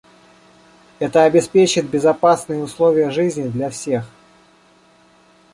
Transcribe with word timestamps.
Это 0.97 1.25
обеспечит 1.25 1.87
безопасные 1.87 2.63
условия 2.63 3.11
жизни 3.11 3.47
для 3.49 3.69
всех. 3.69 4.07